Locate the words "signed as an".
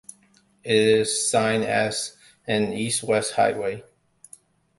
1.29-2.73